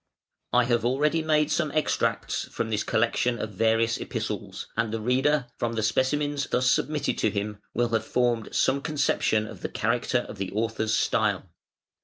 I 0.51 0.63
have 0.63 0.83
already 0.83 1.21
made 1.21 1.51
some 1.51 1.71
extracts 1.73 2.45
from 2.45 2.71
this 2.71 2.83
collection 2.83 3.37
of 3.37 3.51
"Various 3.51 3.99
Epistles" 3.99 4.67
and 4.75 4.91
the 4.91 4.99
reader, 4.99 5.45
from 5.59 5.73
the 5.73 5.83
specimens 5.83 6.47
thus 6.49 6.65
submitted 6.65 7.19
to 7.19 7.29
him, 7.29 7.59
will 7.75 7.89
have 7.89 8.03
formed 8.03 8.49
some 8.51 8.81
conception 8.81 9.45
of 9.45 9.61
the 9.61 9.69
character 9.69 10.25
of 10.27 10.39
the 10.39 10.49
author's 10.53 10.95
style. 10.95 11.51